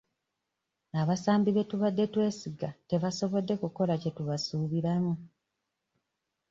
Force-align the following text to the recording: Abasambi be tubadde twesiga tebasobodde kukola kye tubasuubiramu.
Abasambi 1.01 1.49
be 1.55 1.63
tubadde 1.69 2.05
twesiga 2.13 2.69
tebasobodde 2.89 3.53
kukola 3.61 3.93
kye 4.01 4.11
tubasuubiramu. 4.17 5.13